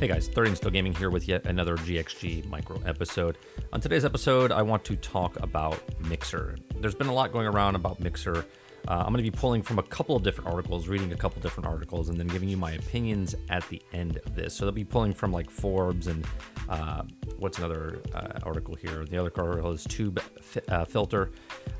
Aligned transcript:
Hey 0.00 0.08
guys, 0.08 0.28
30 0.28 0.48
and 0.48 0.56
Still 0.56 0.70
Gaming 0.70 0.94
here 0.94 1.10
with 1.10 1.28
yet 1.28 1.44
another 1.44 1.76
GXG 1.76 2.48
micro 2.48 2.80
episode. 2.86 3.36
On 3.70 3.82
today's 3.82 4.06
episode, 4.06 4.50
I 4.50 4.62
want 4.62 4.82
to 4.84 4.96
talk 4.96 5.38
about 5.42 5.78
Mixer. 6.00 6.56
There's 6.76 6.94
been 6.94 7.08
a 7.08 7.12
lot 7.12 7.34
going 7.34 7.46
around 7.46 7.74
about 7.74 8.00
Mixer. 8.00 8.46
Uh, 8.88 9.02
I'm 9.06 9.12
going 9.12 9.24
to 9.24 9.30
be 9.30 9.36
pulling 9.36 9.62
from 9.62 9.78
a 9.78 9.82
couple 9.82 10.16
of 10.16 10.22
different 10.22 10.50
articles, 10.50 10.88
reading 10.88 11.12
a 11.12 11.16
couple 11.16 11.40
different 11.42 11.68
articles, 11.68 12.08
and 12.08 12.18
then 12.18 12.26
giving 12.26 12.48
you 12.48 12.56
my 12.56 12.72
opinions 12.72 13.34
at 13.48 13.68
the 13.68 13.80
end 13.92 14.18
of 14.24 14.34
this. 14.34 14.54
So 14.54 14.64
they'll 14.64 14.72
be 14.72 14.84
pulling 14.84 15.14
from 15.14 15.32
like 15.32 15.50
Forbes 15.50 16.06
and 16.06 16.26
uh, 16.68 17.02
what's 17.38 17.58
another 17.58 18.00
uh, 18.14 18.38
article 18.44 18.74
here? 18.74 19.04
The 19.04 19.18
other 19.18 19.32
article 19.36 19.72
is 19.72 19.84
Tube 19.84 20.22
uh, 20.68 20.84
Filter. 20.84 21.30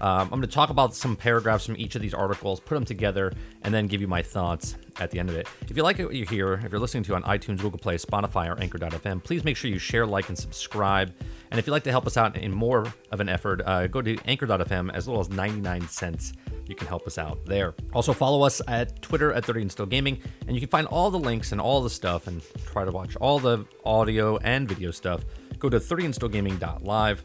Um, 0.00 0.23
I'm 0.23 0.29
going 0.29 0.43
to 0.43 0.49
talk 0.49 0.71
about 0.71 0.95
some 0.95 1.17
paragraphs 1.17 1.67
from 1.67 1.77
each 1.77 1.95
of 1.95 2.03
these 2.03 2.14
articles, 2.14 2.61
put 2.61 2.75
them 2.75 2.85
together, 2.85 3.32
and 3.62 3.73
then 3.73 3.87
give 3.87 4.01
you 4.01 4.09
my 4.09 4.23
thoughts 4.23 4.77
at 4.98 5.11
the 5.11 5.19
end 5.19 5.29
of 5.29 5.37
it. 5.37 5.46
If 5.69 5.77
you 5.77 5.82
like 5.82 5.98
what 5.98 6.14
you 6.14 6.25
hear, 6.25 6.54
if 6.54 6.73
you're 6.73 6.81
listening 6.81 7.04
to 7.04 7.14
on 7.14 7.23
iTunes, 7.25 7.61
Google 7.61 7.79
Play, 7.79 7.96
Spotify, 7.96 8.48
or 8.48 8.61
Anchor.fm, 8.61 9.23
please 9.23 9.45
make 9.45 9.57
sure 9.57 9.71
you 9.71 9.79
share, 9.79 10.07
like, 10.07 10.29
and 10.29 10.39
subscribe. 10.39 11.14
And 11.51 11.59
if 11.59 11.67
you'd 11.67 11.73
like 11.73 11.85
to 11.85 11.90
help 11.90 12.07
us 12.07 12.17
out 12.17 12.37
in 12.37 12.53
more 12.53 12.93
of 13.11 13.21
an 13.21 13.29
effort, 13.29 13.62
uh, 13.67 13.87
go 13.87 14.03
to 14.03 14.18
Anchor.fm 14.26 14.93
as 14.93 15.07
little 15.07 15.21
as 15.21 15.29
99 15.29 15.89
cents. 15.89 16.32
You 16.71 16.77
can 16.77 16.87
help 16.87 17.05
us 17.05 17.19
out 17.19 17.45
there. 17.47 17.75
Also, 17.95 18.13
follow 18.13 18.43
us 18.43 18.63
at 18.69 19.03
Twitter 19.03 19.33
at 19.33 19.45
30 19.45 19.63
and 19.63 19.73
Still 19.73 19.87
Gaming, 19.87 20.23
and 20.47 20.55
you 20.55 20.61
can 20.61 20.69
find 20.69 20.87
all 20.87 21.11
the 21.11 21.19
links 21.19 21.51
and 21.51 21.61
all 21.61 21.83
the 21.83 21.91
stuff 21.91 22.29
and 22.29 22.41
try 22.65 22.85
to 22.85 22.93
watch 22.93 23.17
all 23.17 23.41
the 23.41 23.67
audio 23.85 24.37
and 24.37 24.69
video 24.69 24.93
stuff. 24.93 25.25
Go 25.59 25.69
to 25.69 25.81
30andstillgaming.live. 25.81 27.25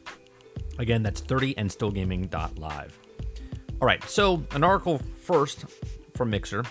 Again, 0.79 1.03
that's 1.03 1.21
30andstillgaming.live. 1.21 2.99
All 3.79 3.85
right, 3.85 4.03
so 4.05 4.43
an 4.53 4.63
article 4.63 4.99
first 5.21 5.65
from 6.15 6.31
Mixer 6.31 6.63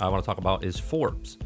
I 0.00 0.08
want 0.08 0.24
to 0.24 0.26
talk 0.26 0.38
about 0.38 0.64
is 0.64 0.80
Forbes. 0.80 1.36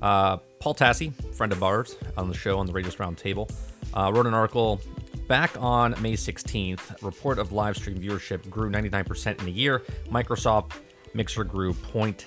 Uh, 0.00 0.36
Paul 0.60 0.76
Tassi, 0.76 1.12
friend 1.34 1.52
of 1.52 1.64
ours 1.64 1.96
on 2.16 2.28
the 2.28 2.34
show 2.34 2.60
on 2.60 2.66
the 2.66 2.72
Radius 2.72 2.94
Roundtable, 2.94 3.52
uh, 3.92 4.12
wrote 4.14 4.26
an 4.28 4.34
article 4.34 4.80
back 5.28 5.54
on 5.60 5.94
May 6.00 6.14
16th. 6.14 7.02
Report 7.02 7.38
of 7.38 7.52
live 7.52 7.76
stream 7.76 8.00
viewership 8.00 8.48
grew 8.48 8.70
99% 8.70 9.40
in 9.40 9.46
a 9.46 9.50
year. 9.50 9.82
Microsoft 10.10 10.72
Mixer 11.14 11.44
grew 11.44 11.74
0.2%, 11.74 12.24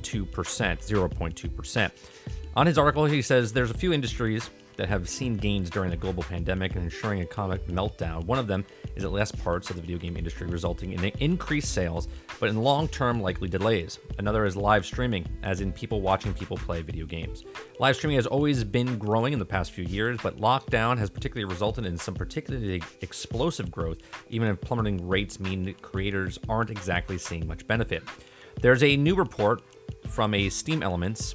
0.2%. 0.00 1.90
On 2.56 2.66
his 2.66 2.78
article, 2.78 3.04
he 3.04 3.22
says 3.22 3.52
there's 3.52 3.70
a 3.70 3.74
few 3.74 3.92
industries 3.92 4.50
that 4.76 4.88
have 4.88 5.08
seen 5.08 5.36
gains 5.36 5.68
during 5.68 5.90
the 5.90 5.96
global 5.96 6.22
pandemic 6.22 6.74
and 6.74 6.82
ensuring 6.82 7.20
economic 7.20 7.66
meltdown. 7.66 8.24
One 8.24 8.38
of 8.38 8.46
them 8.46 8.64
is 9.00 9.04
that 9.04 9.10
less 9.10 9.32
parts 9.32 9.70
of 9.70 9.76
the 9.76 9.82
video 9.82 9.96
game 9.96 10.16
industry 10.16 10.46
resulting 10.46 10.92
in 10.92 11.02
increased 11.20 11.72
sales, 11.72 12.06
but 12.38 12.50
in 12.50 12.62
long 12.62 12.86
term, 12.88 13.20
likely 13.20 13.48
delays. 13.48 13.98
Another 14.18 14.44
is 14.44 14.56
live 14.56 14.84
streaming, 14.84 15.26
as 15.42 15.62
in 15.62 15.72
people 15.72 16.02
watching 16.02 16.34
people 16.34 16.58
play 16.58 16.82
video 16.82 17.06
games. 17.06 17.44
Live 17.78 17.96
streaming 17.96 18.16
has 18.16 18.26
always 18.26 18.62
been 18.62 18.98
growing 18.98 19.32
in 19.32 19.38
the 19.38 19.44
past 19.44 19.72
few 19.72 19.84
years, 19.84 20.18
but 20.22 20.36
lockdown 20.36 20.98
has 20.98 21.08
particularly 21.08 21.50
resulted 21.50 21.86
in 21.86 21.96
some 21.96 22.14
particularly 22.14 22.82
explosive 23.00 23.70
growth, 23.70 23.98
even 24.28 24.48
if 24.48 24.60
plummeting 24.60 25.08
rates 25.08 25.40
mean 25.40 25.64
that 25.64 25.80
creators 25.80 26.38
aren't 26.48 26.70
exactly 26.70 27.16
seeing 27.16 27.46
much 27.46 27.66
benefit. 27.66 28.02
There's 28.60 28.82
a 28.82 28.96
new 28.96 29.14
report 29.14 29.62
from 30.08 30.34
a 30.34 30.48
StreamElements. 30.48 31.34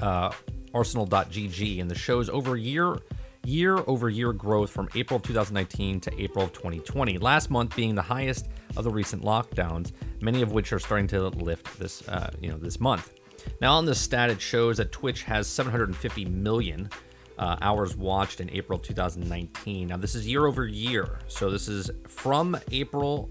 Uh, 0.00 0.32
arsenal.gg 0.72 1.80
and 1.80 1.90
the 1.90 1.94
show's 1.94 2.30
over 2.30 2.54
a 2.54 2.60
year 2.60 2.96
year 3.44 3.78
over 3.86 4.08
year 4.08 4.32
growth 4.32 4.70
from 4.70 4.88
April 4.94 5.16
of 5.16 5.22
2019 5.22 6.00
to 6.00 6.22
April 6.22 6.44
of 6.44 6.52
2020. 6.52 7.18
Last 7.18 7.50
month 7.50 7.74
being 7.74 7.94
the 7.94 8.02
highest 8.02 8.48
of 8.76 8.84
the 8.84 8.90
recent 8.90 9.22
lockdowns, 9.22 9.92
many 10.20 10.42
of 10.42 10.52
which 10.52 10.72
are 10.72 10.78
starting 10.78 11.06
to 11.08 11.28
lift 11.28 11.78
this 11.78 12.06
uh, 12.08 12.30
you 12.40 12.50
know 12.50 12.58
this 12.58 12.80
month. 12.80 13.14
Now 13.60 13.74
on 13.74 13.86
this 13.86 14.00
stat, 14.00 14.30
it 14.30 14.40
shows 14.40 14.76
that 14.76 14.92
Twitch 14.92 15.22
has 15.24 15.46
750 15.46 16.26
million 16.26 16.90
uh, 17.38 17.56
hours 17.62 17.96
watched 17.96 18.40
in 18.40 18.50
April 18.50 18.78
2019. 18.78 19.88
Now 19.88 19.96
this 19.96 20.14
is 20.14 20.26
year 20.26 20.46
over 20.46 20.66
year, 20.66 21.20
so 21.26 21.50
this 21.50 21.68
is 21.68 21.90
from 22.06 22.58
April 22.70 23.30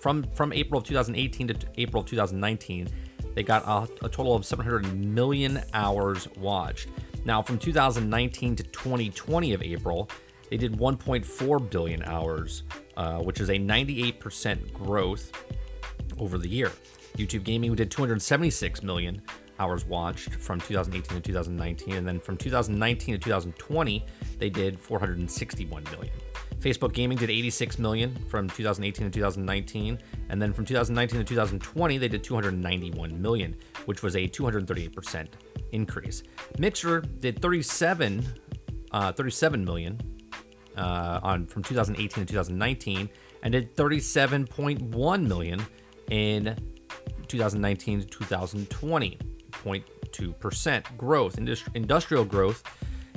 from 0.00 0.24
from 0.34 0.52
April 0.52 0.80
of 0.80 0.86
2018 0.86 1.48
to 1.48 1.56
April 1.76 2.02
of 2.02 2.08
2019 2.08 2.88
they 3.38 3.44
got 3.44 3.62
a, 3.68 4.04
a 4.04 4.08
total 4.08 4.34
of 4.34 4.44
700 4.44 4.98
million 4.98 5.62
hours 5.72 6.26
watched. 6.38 6.88
Now, 7.28 7.42
from 7.42 7.58
2019 7.58 8.56
to 8.56 8.62
2020 8.62 9.52
of 9.52 9.62
April, 9.62 10.08
they 10.48 10.56
did 10.56 10.72
1.4 10.72 11.70
billion 11.70 12.02
hours, 12.04 12.62
uh, 12.96 13.18
which 13.18 13.40
is 13.40 13.50
a 13.50 13.58
98% 13.58 14.72
growth 14.72 15.30
over 16.18 16.38
the 16.38 16.48
year. 16.48 16.72
YouTube 17.18 17.44
Gaming 17.44 17.74
did 17.74 17.90
276 17.90 18.82
million 18.82 19.20
hours 19.58 19.84
watched 19.84 20.36
from 20.36 20.58
2018 20.58 21.16
to 21.16 21.20
2019, 21.20 21.96
and 21.96 22.08
then 22.08 22.18
from 22.18 22.38
2019 22.38 23.16
to 23.16 23.18
2020, 23.18 24.06
they 24.38 24.48
did 24.48 24.80
461 24.80 25.84
million. 25.92 26.14
Facebook 26.60 26.94
Gaming 26.94 27.18
did 27.18 27.28
86 27.28 27.78
million 27.78 28.16
from 28.30 28.48
2018 28.48 29.04
to 29.04 29.10
2019, 29.10 29.98
and 30.30 30.40
then 30.40 30.54
from 30.54 30.64
2019 30.64 31.18
to 31.18 31.24
2020 31.24 31.98
they 31.98 32.08
did 32.08 32.24
291 32.24 33.20
million, 33.20 33.54
which 33.84 34.02
was 34.02 34.16
a 34.16 34.26
238% 34.26 35.28
increase. 35.72 36.22
Mixer 36.58 37.00
did 37.00 37.40
37 37.40 38.24
uh, 38.90 39.12
37 39.12 39.64
million 39.64 40.00
uh, 40.76 41.20
on 41.22 41.46
from 41.46 41.62
2018 41.62 42.24
to 42.24 42.32
2019, 42.32 43.10
and 43.42 43.52
did 43.52 43.76
37.1 43.76 45.26
million 45.26 45.60
in 46.10 46.56
2019 47.26 48.00
to 48.00 48.06
2020. 48.06 49.18
0.2% 49.64 50.96
growth. 50.96 51.36
Industri- 51.36 51.74
industrial 51.74 52.24
growth, 52.24 52.62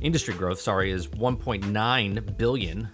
industry 0.01 0.33
growth, 0.33 0.59
sorry, 0.59 0.91
is 0.91 1.07
1.9 1.07 2.37
billion 2.37 2.89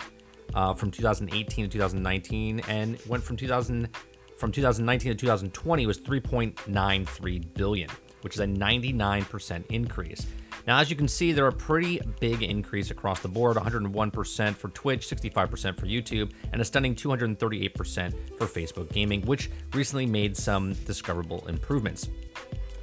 uh, 0.54 0.74
from 0.74 0.92
2018 0.92 1.66
to 1.66 1.72
2019, 1.72 2.62
and 2.68 2.98
went 3.08 3.24
from 3.24 3.38
2000 3.38 3.90
from 4.38 4.52
2019 4.52 5.14
to 5.14 5.18
2020 5.18 5.88
was 5.88 6.00
3.93 6.00 7.54
billion, 7.56 7.90
which 8.28 8.36
is 8.36 8.42
a 8.42 8.46
99% 8.46 9.64
increase. 9.70 10.28
Now, 10.68 10.80
as 10.80 10.90
you 10.90 10.98
can 10.98 11.08
see, 11.08 11.32
there 11.32 11.46
are 11.46 11.48
a 11.48 11.54
pretty 11.54 12.02
big 12.20 12.44
increase 12.44 12.92
across 12.92 13.22
the 13.22 13.30
board 13.30 13.56
101% 13.56 14.54
for 14.54 14.68
Twitch, 14.68 15.08
65% 15.08 15.80
for 15.80 15.86
YouTube, 15.86 16.34
and 16.52 16.62
a 16.62 16.66
stunning 16.66 16.94
238% 16.94 18.38
for 18.38 18.46
Facebook 18.46 18.92
Gaming, 18.92 19.22
which 19.22 19.50
recently 19.72 20.06
made 20.06 20.36
some 20.36 20.74
discoverable 20.84 21.48
improvements. 21.48 22.10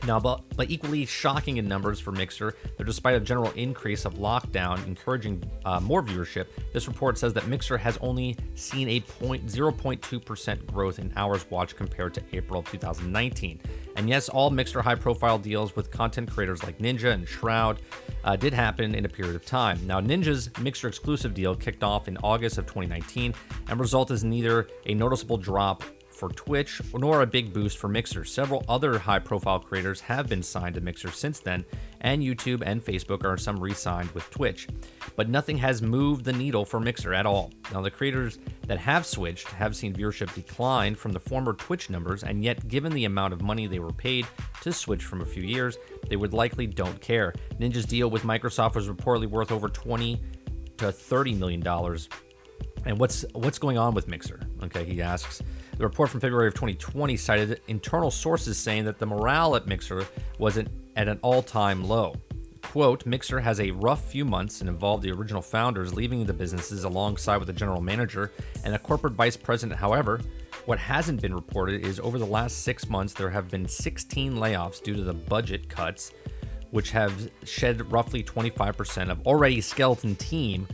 Now, 0.07 0.21
but, 0.21 0.43
but 0.57 0.71
equally 0.71 1.07
shocking 1.07 1.57
in 1.57 1.67
numbers 1.67 1.99
for 1.99 2.13
Mixer, 2.13 2.55
that 2.77 2.85
despite 2.85 3.15
a 3.15 3.21
general 3.21 3.51
increase 3.53 4.05
of 4.05 4.15
lockdown 4.15 4.85
encouraging 4.87 5.43
uh, 5.65 5.81
more 5.81 6.03
viewership, 6.03 6.47
this 6.73 6.87
report 6.89 7.17
says 7.17 7.33
that 7.33 7.47
Mixer 7.49 7.79
has 7.79 7.97
only 7.99 8.37
seen 8.55 8.89
a 8.89 9.01
0.2% 9.01 10.67
growth 10.67 10.99
in 10.99 11.13
hours 11.17 11.51
watched 11.51 11.77
compared 11.77 12.13
to 12.15 12.23
April 12.33 12.63
2019. 12.63 13.61
And 13.97 14.09
yes, 14.09 14.29
all 14.29 14.51
Mixer 14.51 14.83
high 14.83 14.95
profile 14.95 15.39
deals 15.39 15.75
with 15.75 15.91
content 15.91 16.31
creators 16.31 16.63
like 16.63 16.79
Ninja 16.79 17.13
and 17.13 17.27
Shroud 17.27 17.81
uh, 18.25 18.37
did 18.37 18.53
happen 18.53 18.95
in 18.95 19.05
a 19.05 19.09
period 19.09 19.37
of 19.37 19.47
time. 19.47 19.79
Now, 19.87 20.01
Ninja's 20.01 20.51
Mixer 20.59 20.89
exclusive 20.89 21.33
deal 21.33 21.55
kicked 21.55 21.85
off 21.85 22.09
in 22.09 22.19
August 22.19 22.59
of 22.59 22.67
2019 22.67 23.35
and 23.69 23.81
resulted 23.81 24.23
in 24.23 24.31
neither 24.31 24.69
a 24.87 24.95
noticeable 24.95 25.39
drop 25.39 25.83
for 26.15 26.29
Twitch, 26.31 26.81
nor 26.95 27.23
a 27.23 27.27
big 27.27 27.53
boost 27.53 27.79
for 27.79 27.89
Mixer. 27.89 28.25
Several 28.25 28.65
other 28.69 28.99
high 28.99 29.19
profile 29.19 29.59
creators 29.59 30.01
have 30.01 30.29
been 30.29 30.43
signed 30.43 30.77
to 30.77 30.81
Mixer 30.81 31.11
since 31.11 31.41
then, 31.41 31.65
and 32.01 32.23
YouTube 32.23 32.63
and 32.65 32.85
Facebook 32.85 33.25
are 33.25 33.37
some 33.37 33.59
re 33.59 33.75
signed 33.75 34.11
with 34.13 34.31
Twitch. 34.31 34.69
But 35.17 35.29
nothing 35.29 35.59
has 35.59 35.83
moved 35.83 36.25
the 36.25 36.33
needle 36.33 36.65
for 36.65 36.81
Mixer 36.81 37.15
at 37.15 37.27
all. 37.27 37.51
Now, 37.73 37.81
the 37.81 37.91
creators 37.91 38.39
that 38.67 38.79
have 38.79 39.07
switched 39.07 39.49
have 39.49 39.77
seen 39.77 39.95
viewership 39.95 40.35
decline 40.35 40.95
from 40.95 41.13
the 41.13 41.21
former 41.21 41.53
Twitch 41.53 41.91
numbers, 41.91 42.23
and 42.23 42.43
yet, 42.45 42.69
given 42.69 42.93
the 42.93 43.05
amount 43.05 43.33
of 43.33 43.43
money 43.43 43.67
they 43.67 43.79
were 43.79 43.93
paid 43.93 44.27
to 44.63 44.73
switch 44.73 45.05
from 45.05 45.21
a 45.21 45.27
few 45.27 45.43
years, 45.43 45.77
they 46.09 46.17
would 46.17 46.33
likely 46.33 46.67
don't 46.67 47.01
care. 47.01 47.35
Ninja's 47.61 47.87
deal 47.87 48.09
with 48.11 48.23
Microsoft 48.23 48.75
was 48.75 48.89
reportedly 48.89 49.27
worth 49.27 49.53
over 49.53 49.69
20 49.69 50.21
to 50.79 50.93
30 50.93 51.35
million 51.35 51.61
dollars. 51.61 52.09
And 52.85 52.99
what's 52.99 53.25
what's 53.33 53.59
going 53.59 53.79
on 53.79 53.95
with 53.95 54.09
Mixer? 54.09 54.41
Okay, 54.65 54.85
he 54.85 55.01
asks. 55.01 55.43
The 55.77 55.85
report 55.85 56.11
from 56.11 56.21
February 56.21 56.47
of 56.47 56.55
2020 56.55 57.17
cited 57.17 57.61
internal 57.67 58.11
sources 58.11 58.57
saying 58.57 58.85
that 58.85 58.99
the 58.99 59.07
morale 59.07 59.57
at 59.57 59.67
Mixer 59.67 60.07
was 60.39 60.57
at 60.57 60.69
an 60.97 61.19
all 61.23 61.43
time 61.43 61.83
low. 61.83 62.15
Quote, 62.63 63.05
Mixer 63.07 63.41
has 63.41 63.61
a 63.61 63.73
rough 63.73 64.05
few 64.05 64.25
months 64.25 64.61
and 64.61 64.71
involved 64.71 65.03
the 65.03 65.11
original 65.11 65.43
founders 65.43 65.93
leaving 65.93 66.25
the 66.25 66.33
businesses 66.33 66.85
alongside 66.85 67.39
with 67.39 67.49
the 67.49 67.53
general 67.53 67.81
manager 67.81 68.33
and 68.65 68.75
a 68.75 68.79
corporate 68.79 69.15
vice 69.15 69.37
president. 69.37 69.79
However, 69.79 70.21
what 70.67 70.79
hasn't 70.79 71.21
been 71.21 71.35
reported 71.35 71.85
is 71.85 71.99
over 72.01 72.19
the 72.19 72.25
last 72.25 72.63
six 72.63 72.89
months, 72.89 73.13
there 73.13 73.31
have 73.31 73.51
been 73.51 73.69
16 73.69 74.35
layoffs 74.35 74.83
due 74.83 74.95
to 74.95 75.03
the 75.03 75.13
budget 75.13 75.69
cuts, 75.69 76.13
which 76.71 76.91
have 76.91 77.31
shed 77.45 77.93
roughly 77.93 78.23
25% 78.23 79.11
of 79.11 79.27
already 79.27 79.61
skeleton 79.61 80.15
team, 80.17 80.67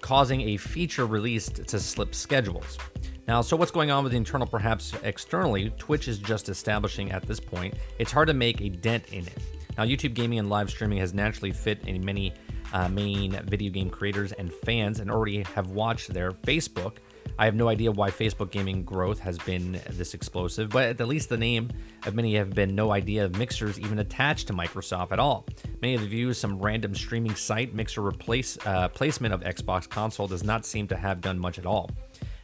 causing 0.00 0.40
a 0.42 0.56
feature 0.56 1.06
released 1.06 1.66
to 1.66 1.80
slip 1.80 2.14
schedules. 2.14 2.78
Now, 3.26 3.42
so 3.42 3.56
what's 3.56 3.70
going 3.70 3.90
on 3.90 4.04
with 4.04 4.12
the 4.12 4.16
internal, 4.16 4.46
perhaps 4.46 4.94
externally? 5.02 5.70
Twitch 5.78 6.08
is 6.08 6.18
just 6.18 6.48
establishing 6.48 7.12
at 7.12 7.22
this 7.22 7.38
point. 7.40 7.74
It's 7.98 8.10
hard 8.10 8.28
to 8.28 8.34
make 8.34 8.60
a 8.62 8.70
dent 8.70 9.12
in 9.12 9.26
it. 9.26 9.38
Now, 9.76 9.84
YouTube 9.84 10.14
gaming 10.14 10.38
and 10.38 10.48
live 10.48 10.70
streaming 10.70 10.98
has 10.98 11.12
naturally 11.12 11.52
fit 11.52 11.86
in 11.86 12.04
many 12.04 12.32
uh, 12.72 12.88
main 12.88 13.32
video 13.44 13.70
game 13.70 13.90
creators 13.90 14.32
and 14.32 14.52
fans 14.52 15.00
and 15.00 15.10
already 15.10 15.42
have 15.54 15.68
watched 15.68 16.12
their 16.12 16.32
Facebook. 16.32 16.96
I 17.38 17.44
have 17.44 17.54
no 17.54 17.68
idea 17.68 17.90
why 17.90 18.10
Facebook 18.10 18.50
gaming 18.50 18.84
growth 18.84 19.18
has 19.20 19.38
been 19.38 19.80
this 19.90 20.14
explosive, 20.14 20.70
but 20.70 20.84
at 20.84 20.98
the 20.98 21.06
least 21.06 21.28
the 21.28 21.36
name 21.36 21.70
of 22.06 22.14
many 22.14 22.34
have 22.36 22.50
been 22.50 22.74
no 22.74 22.92
idea 22.92 23.24
of 23.24 23.36
Mixer's 23.36 23.78
even 23.78 23.98
attached 23.98 24.46
to 24.48 24.52
Microsoft 24.52 25.12
at 25.12 25.18
all. 25.18 25.46
Many 25.80 25.94
of 25.94 26.00
the 26.00 26.08
views 26.08 26.38
some 26.38 26.58
random 26.58 26.94
streaming 26.94 27.34
site 27.34 27.74
Mixer 27.74 28.04
replace 28.04 28.58
uh, 28.66 28.88
placement 28.88 29.34
of 29.34 29.42
Xbox 29.42 29.88
console 29.88 30.26
does 30.26 30.44
not 30.44 30.64
seem 30.64 30.88
to 30.88 30.96
have 30.96 31.20
done 31.20 31.38
much 31.38 31.58
at 31.58 31.66
all. 31.66 31.90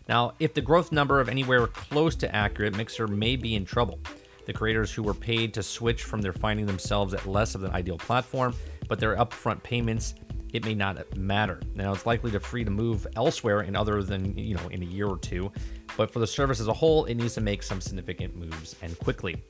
Now, 0.08 0.34
if 0.38 0.54
the 0.54 0.60
growth 0.60 0.92
number 0.92 1.20
of 1.20 1.28
anywhere 1.28 1.66
close 1.66 2.14
to 2.16 2.34
accurate, 2.34 2.76
Mixer 2.76 3.06
may 3.06 3.36
be 3.36 3.54
in 3.54 3.64
trouble. 3.64 3.98
The 4.46 4.52
creators 4.52 4.92
who 4.92 5.02
were 5.02 5.14
paid 5.14 5.54
to 5.54 5.62
switch 5.62 6.02
from 6.02 6.20
their 6.20 6.34
finding 6.34 6.66
themselves 6.66 7.14
at 7.14 7.26
less 7.26 7.54
of 7.54 7.64
an 7.64 7.70
ideal 7.70 7.96
platform, 7.96 8.54
but 8.88 9.00
their 9.00 9.16
upfront 9.16 9.62
payments 9.62 10.14
it 10.54 10.64
may 10.64 10.72
not 10.72 11.16
matter. 11.16 11.60
Now 11.74 11.92
it's 11.92 12.06
likely 12.06 12.30
to 12.30 12.40
free 12.40 12.64
to 12.64 12.70
move 12.70 13.06
elsewhere 13.16 13.62
in 13.62 13.74
other 13.74 14.04
than, 14.04 14.38
you 14.38 14.54
know, 14.54 14.68
in 14.68 14.82
a 14.82 14.86
year 14.86 15.08
or 15.08 15.18
two. 15.18 15.52
But 15.96 16.12
for 16.12 16.20
the 16.20 16.26
service 16.26 16.60
as 16.60 16.68
a 16.68 16.72
whole, 16.72 17.04
it 17.06 17.16
needs 17.16 17.34
to 17.34 17.40
make 17.40 17.62
some 17.62 17.80
significant 17.80 18.36
moves 18.36 18.76
and 18.80 18.96
quickly. 19.00 19.42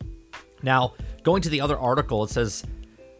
Now, 0.62 0.94
going 1.22 1.42
to 1.42 1.50
the 1.50 1.60
other 1.60 1.78
article, 1.78 2.24
it 2.24 2.30
says 2.30 2.64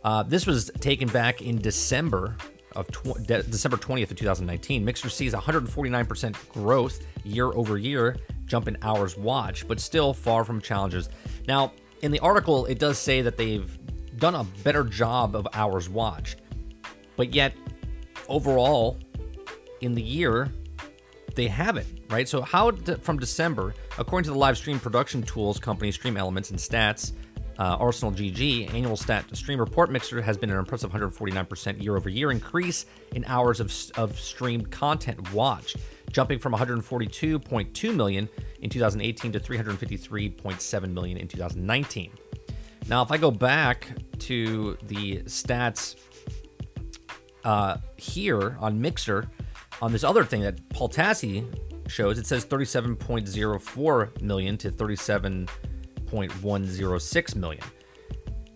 uh, 0.03 0.23
this 0.23 0.47
was 0.47 0.71
taken 0.81 1.09
back 1.09 1.43
in 1.43 1.59
December 1.59 2.37
of 2.75 2.91
tw- 2.91 3.23
De- 3.27 3.43
December 3.43 3.77
20th 3.77 4.11
of 4.11 4.17
2019. 4.17 4.83
Mixer 4.83 5.11
sees 5.11 5.35
149% 5.35 6.49
growth 6.49 7.07
year 7.23 7.47
over 7.53 7.77
year, 7.77 8.17
jump 8.47 8.67
in 8.67 8.79
hours 8.81 9.19
watched, 9.19 9.69
but 9.69 9.79
still 9.79 10.15
far 10.15 10.43
from 10.43 10.59
challenges. 10.59 11.11
Now, 11.47 11.73
in 12.01 12.13
the 12.13 12.21
article, 12.21 12.65
it 12.65 12.79
does 12.79 12.99
say 12.99 13.21
that 13.21 13.37
they've 13.37 13.79
done 14.19 14.35
a 14.35 14.45
better 14.63 14.85
job 14.85 15.37
of 15.37 15.47
hours 15.53 15.91
watched, 15.91 16.41
but 17.17 17.35
yet 17.35 17.55
overall 18.29 18.99
in 19.81 19.94
the 19.94 20.03
year 20.03 20.50
they 21.35 21.49
haven't 21.49 21.87
right? 22.11 22.29
So 22.29 22.43
how 22.43 22.71
from 22.71 23.19
december 23.19 23.75
according 23.99 24.25
to 24.25 24.31
the 24.31 24.38
live 24.38 24.56
stream 24.56 24.79
production 24.79 25.23
tools 25.23 25.59
company 25.59 25.91
stream 25.93 26.17
elements 26.17 26.50
and 26.50 26.59
stats 26.59 27.12
uh, 27.59 27.76
arsenal 27.79 28.12
gg 28.12 28.73
annual 28.75 28.97
stat 28.97 29.25
stream 29.32 29.59
report 29.59 29.91
mixer 29.91 30.21
has 30.21 30.37
been 30.37 30.50
an 30.50 30.59
impressive 30.59 30.91
149% 30.91 31.82
year 31.82 31.97
over 31.97 32.09
year 32.09 32.31
increase 32.31 32.87
in 33.15 33.25
hours 33.26 33.61
of, 33.61 33.73
of 33.97 34.19
streamed 34.19 34.71
content 34.71 35.32
watched 35.32 35.76
jumping 36.11 36.38
from 36.38 36.53
142.2 36.53 37.94
million 37.94 38.29
in 38.61 38.71
2018 38.71 39.32
to 39.32 39.41
353.7 39.41 40.93
million 40.93 41.17
in 41.17 41.29
2019 41.29 42.11
now 42.88 43.03
if 43.03 43.12
i 43.12 43.17
go 43.17 43.31
back 43.31 43.88
to 44.19 44.76
the 44.85 45.19
stats 45.23 45.97
uh, 47.44 47.76
here 47.96 48.56
on 48.61 48.81
Mixer, 48.81 49.29
on 49.82 49.93
this 49.93 50.05
other 50.05 50.25
thing 50.25 50.41
that 50.43 50.69
Paul 50.70 50.88
Tassi 50.88 51.44
shows, 51.88 52.19
it 52.19 52.26
says 52.26 52.46
37.04 52.46 54.23
million 54.23 54.56
to 54.58 54.70
37.106 54.70 57.37
million. 57.37 57.64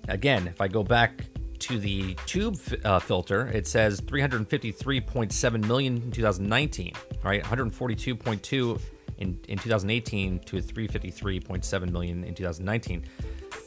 Again, 0.09 0.49
if 0.49 0.61
I 0.61 0.69
go 0.69 0.83
back 0.83 1.25
to 1.59 1.79
the 1.79 2.15
tube 2.27 2.59
uh, 2.85 2.99
filter, 2.99 3.47
it 3.49 3.67
says 3.67 4.01
353.7 4.01 5.67
million 5.67 6.03
in 6.03 6.11
2019, 6.11 6.93
right? 7.23 7.43
142.2 7.43 8.81
in, 9.19 9.39
in 9.49 9.59
2018 9.59 10.39
to 10.41 10.57
353.7 10.57 11.91
million 11.91 12.25
in 12.25 12.35
2019. 12.35 13.05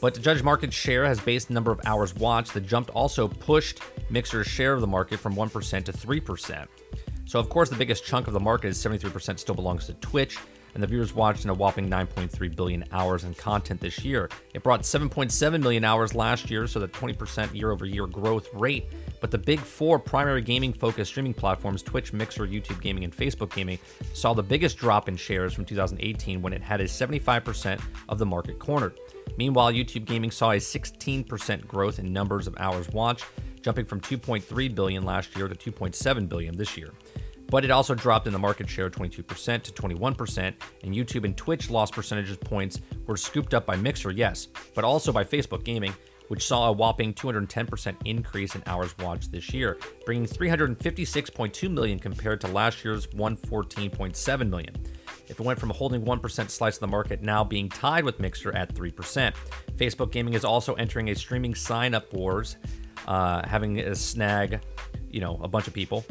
But 0.02 0.14
to 0.14 0.20
judge 0.20 0.42
market 0.42 0.72
share 0.72 1.04
has 1.06 1.20
based 1.20 1.46
the 1.46 1.54
number 1.54 1.70
of 1.70 1.80
hours 1.84 2.12
watched. 2.16 2.54
The 2.54 2.60
jump 2.60 2.90
also 2.92 3.28
pushed 3.28 3.78
Mixer's 4.10 4.48
share 4.48 4.72
of 4.72 4.80
the 4.80 4.86
market 4.88 5.20
from 5.20 5.36
1% 5.36 5.84
to 5.84 5.92
3%. 5.92 6.66
So, 7.24 7.38
of 7.38 7.48
course, 7.48 7.70
the 7.70 7.76
biggest 7.76 8.04
chunk 8.04 8.26
of 8.26 8.32
the 8.32 8.40
market 8.40 8.66
is 8.66 8.78
73% 8.78 9.38
still 9.38 9.54
belongs 9.54 9.86
to 9.86 9.94
Twitch, 9.94 10.38
and 10.74 10.82
the 10.82 10.88
viewers 10.88 11.14
watched 11.14 11.44
in 11.44 11.50
a 11.50 11.54
whopping 11.54 11.88
9.3 11.88 12.56
billion 12.56 12.84
hours 12.90 13.22
in 13.22 13.32
content 13.34 13.80
this 13.80 14.04
year. 14.04 14.28
It 14.54 14.64
brought 14.64 14.82
7.7 14.82 15.62
million 15.62 15.84
hours 15.84 16.16
last 16.16 16.50
year, 16.50 16.66
so 16.66 16.80
the 16.80 16.88
20% 16.88 17.54
year 17.54 17.70
over 17.70 17.86
year 17.86 18.08
growth 18.08 18.52
rate. 18.54 18.86
But 19.20 19.30
the 19.30 19.38
big 19.38 19.60
four 19.60 20.00
primary 20.00 20.42
gaming 20.42 20.72
focused 20.72 21.12
streaming 21.12 21.32
platforms, 21.32 21.80
Twitch, 21.80 22.12
Mixer, 22.12 22.48
YouTube 22.48 22.80
Gaming, 22.80 23.04
and 23.04 23.16
Facebook 23.16 23.54
Gaming, 23.54 23.78
saw 24.14 24.34
the 24.34 24.42
biggest 24.42 24.78
drop 24.78 25.08
in 25.08 25.16
shares 25.16 25.54
from 25.54 25.64
2018 25.64 26.42
when 26.42 26.52
it 26.52 26.60
had 26.60 26.80
a 26.80 26.86
75% 26.86 27.80
of 28.08 28.18
the 28.18 28.26
market 28.26 28.58
cornered. 28.58 28.98
Meanwhile, 29.36 29.72
YouTube 29.72 30.04
Gaming 30.04 30.30
saw 30.30 30.50
a 30.52 30.56
16% 30.56 31.66
growth 31.66 31.98
in 31.98 32.12
numbers 32.12 32.46
of 32.46 32.54
hours 32.58 32.88
watched, 32.90 33.26
jumping 33.62 33.84
from 33.84 34.00
2.3 34.00 34.74
billion 34.74 35.04
last 35.04 35.36
year 35.36 35.48
to 35.48 35.54
2.7 35.54 36.28
billion 36.28 36.56
this 36.56 36.76
year. 36.76 36.92
But 37.48 37.64
it 37.64 37.70
also 37.70 37.94
dropped 37.94 38.26
in 38.26 38.32
the 38.32 38.38
market 38.38 38.68
share 38.68 38.88
22% 38.88 39.62
to 39.62 39.72
21%, 39.72 40.54
and 40.84 40.94
YouTube 40.94 41.24
and 41.24 41.36
Twitch 41.36 41.70
lost 41.70 41.92
percentages 41.92 42.38
points 42.38 42.80
were 43.06 43.16
scooped 43.16 43.52
up 43.52 43.66
by 43.66 43.76
Mixer, 43.76 44.10
yes, 44.10 44.48
but 44.74 44.84
also 44.84 45.12
by 45.12 45.22
Facebook 45.22 45.62
Gaming, 45.62 45.94
which 46.28 46.46
saw 46.46 46.68
a 46.68 46.72
whopping 46.72 47.12
210% 47.12 47.94
increase 48.06 48.54
in 48.54 48.62
hours 48.66 48.96
watched 48.98 49.30
this 49.30 49.52
year, 49.52 49.78
bringing 50.06 50.26
356.2 50.26 51.70
million 51.70 51.98
compared 51.98 52.40
to 52.40 52.46
last 52.48 52.84
year's 52.84 53.06
114.7 53.08 54.48
million 54.48 54.74
if 55.32 55.40
it 55.40 55.42
went 55.42 55.58
from 55.58 55.70
holding 55.70 56.02
1% 56.02 56.50
slice 56.50 56.76
of 56.76 56.80
the 56.80 56.86
market 56.86 57.22
now 57.22 57.42
being 57.42 57.68
tied 57.68 58.04
with 58.04 58.20
Mixer 58.20 58.54
at 58.54 58.72
3%. 58.74 59.34
Facebook 59.76 60.12
Gaming 60.12 60.34
is 60.34 60.44
also 60.44 60.74
entering 60.74 61.08
a 61.08 61.14
streaming 61.14 61.54
sign 61.54 61.94
up 61.94 62.12
wars, 62.12 62.56
uh, 63.08 63.46
having 63.48 63.80
a 63.80 63.94
snag, 63.94 64.60
you 65.10 65.20
know, 65.20 65.40
a 65.42 65.48
bunch 65.48 65.66
of 65.66 65.72
people. 65.72 66.04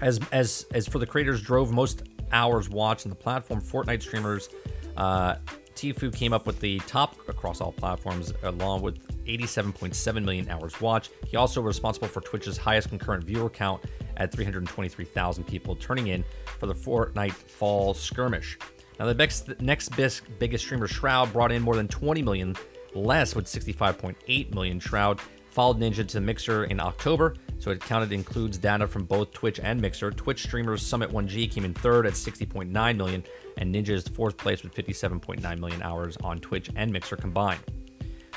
As, 0.00 0.20
as, 0.30 0.64
as 0.72 0.86
for 0.88 0.98
the 0.98 1.06
creators 1.06 1.42
drove 1.42 1.72
most 1.72 2.04
hours 2.30 2.70
watched 2.70 3.04
on 3.04 3.10
the 3.10 3.16
platform, 3.16 3.60
Fortnite 3.60 4.00
streamers, 4.00 4.48
uh, 4.96 5.36
Tfue 5.74 6.14
came 6.14 6.32
up 6.32 6.46
with 6.46 6.60
the 6.60 6.78
top 6.80 7.16
across 7.28 7.60
all 7.60 7.72
platforms, 7.72 8.32
along 8.44 8.82
with 8.82 9.24
87.7 9.24 10.24
million 10.24 10.48
hours 10.48 10.80
watched. 10.80 11.10
He 11.26 11.36
also 11.36 11.60
responsible 11.60 12.08
for 12.08 12.20
Twitch's 12.20 12.56
highest 12.56 12.90
concurrent 12.90 13.24
viewer 13.24 13.50
count 13.50 13.82
at 14.16 14.32
323,000 14.32 15.44
people 15.44 15.76
turning 15.76 16.08
in 16.08 16.24
for 16.58 16.66
the 16.66 16.74
Fortnite 16.74 17.32
Fall 17.32 17.94
Skirmish. 17.94 18.58
Now, 18.98 19.06
the 19.06 19.14
next, 19.14 19.60
next 19.60 19.90
biggest 20.38 20.64
streamer, 20.64 20.86
Shroud, 20.86 21.32
brought 21.32 21.52
in 21.52 21.62
more 21.62 21.76
than 21.76 21.88
20 21.88 22.22
million 22.22 22.56
less 22.94 23.34
with 23.34 23.46
65.8 23.46 24.54
million. 24.54 24.78
Shroud 24.78 25.20
followed 25.50 25.78
Ninja 25.78 26.06
to 26.08 26.20
Mixer 26.20 26.64
in 26.64 26.80
October, 26.80 27.36
so 27.58 27.70
it 27.70 27.80
counted 27.80 28.12
includes 28.12 28.58
data 28.58 28.86
from 28.86 29.04
both 29.04 29.32
Twitch 29.32 29.60
and 29.60 29.80
Mixer. 29.80 30.10
Twitch 30.10 30.42
streamers 30.42 30.84
Summit 30.84 31.10
1G 31.10 31.50
came 31.50 31.64
in 31.64 31.74
third 31.74 32.06
at 32.06 32.14
60.9 32.14 32.96
million, 32.96 33.22
and 33.58 33.74
Ninja 33.74 33.90
is 33.90 34.08
fourth 34.08 34.36
place 34.36 34.62
with 34.62 34.74
57.9 34.74 35.58
million 35.58 35.82
hours 35.82 36.16
on 36.24 36.38
Twitch 36.38 36.70
and 36.76 36.92
Mixer 36.92 37.16
combined. 37.16 37.60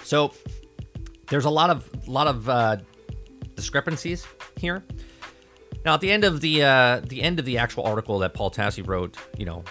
So 0.04 0.34
there's 1.28 1.46
a 1.46 1.50
lot 1.50 1.70
of 1.70 2.08
lot 2.08 2.28
of 2.28 2.48
uh, 2.50 2.78
discrepancies 3.56 4.28
here. 4.58 4.84
Now, 5.86 5.94
at 5.94 6.02
the 6.02 6.12
end 6.12 6.24
of 6.24 6.42
the 6.42 6.64
uh, 6.64 7.02
the 7.04 7.22
end 7.22 7.38
of 7.38 7.46
the 7.46 7.60
actual 7.60 7.84
article 7.84 8.18
that 8.20 8.34
Paul 8.34 8.50
Tassi 8.50 8.86
wrote, 8.86 9.18
you 9.38 9.46
know, 9.46 9.64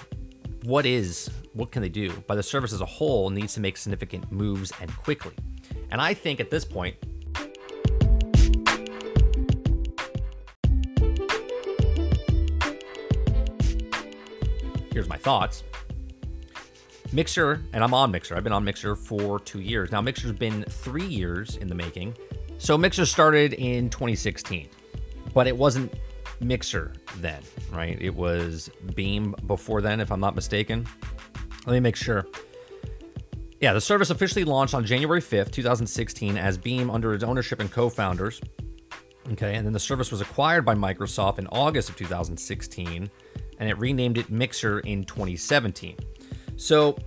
what 0.62 0.86
is 0.86 1.28
what 1.54 1.72
can 1.72 1.82
they 1.82 1.88
do? 1.88 2.12
By 2.28 2.36
the 2.36 2.42
service 2.42 2.72
as 2.72 2.80
a 2.80 2.86
whole 2.86 3.30
needs 3.30 3.54
to 3.54 3.60
make 3.60 3.76
significant 3.76 4.30
moves 4.30 4.72
and 4.80 4.96
quickly. 4.96 5.34
And 5.90 6.00
I 6.00 6.14
think 6.14 6.38
at 6.38 6.50
this 6.50 6.64
point, 6.64 6.94
here's 14.92 15.08
my 15.08 15.16
thoughts. 15.16 15.64
Mixer, 17.12 17.60
and 17.72 17.82
I'm 17.82 17.92
on 17.92 18.12
Mixer. 18.12 18.36
I've 18.36 18.44
been 18.44 18.52
on 18.52 18.64
Mixer 18.64 18.94
for 18.94 19.40
two 19.40 19.60
years. 19.60 19.90
Now, 19.90 20.00
Mixer's 20.00 20.32
been 20.32 20.62
three 20.64 21.06
years 21.06 21.56
in 21.56 21.66
the 21.66 21.74
making. 21.74 22.16
So, 22.58 22.78
Mixer 22.78 23.06
started 23.06 23.52
in 23.54 23.90
2016, 23.90 24.68
but 25.32 25.46
it 25.46 25.56
wasn't 25.56 25.92
Mixer 26.44 26.92
then, 27.16 27.42
right? 27.72 27.96
It 28.00 28.14
was 28.14 28.70
Beam 28.94 29.34
before 29.46 29.80
then, 29.80 30.00
if 30.00 30.12
I'm 30.12 30.20
not 30.20 30.34
mistaken. 30.34 30.86
Let 31.66 31.72
me 31.72 31.80
make 31.80 31.96
sure. 31.96 32.26
Yeah, 33.60 33.72
the 33.72 33.80
service 33.80 34.10
officially 34.10 34.44
launched 34.44 34.74
on 34.74 34.84
January 34.84 35.20
5th, 35.20 35.50
2016, 35.50 36.36
as 36.36 36.58
Beam 36.58 36.90
under 36.90 37.14
its 37.14 37.24
ownership 37.24 37.60
and 37.60 37.70
co 37.70 37.88
founders. 37.88 38.40
Okay, 39.32 39.54
and 39.54 39.64
then 39.64 39.72
the 39.72 39.80
service 39.80 40.10
was 40.10 40.20
acquired 40.20 40.64
by 40.64 40.74
Microsoft 40.74 41.38
in 41.38 41.46
August 41.46 41.88
of 41.88 41.96
2016, 41.96 43.10
and 43.58 43.68
it 43.68 43.78
renamed 43.78 44.18
it 44.18 44.28
Mixer 44.28 44.80
in 44.80 45.04
2017. 45.04 45.96
So, 46.56 46.98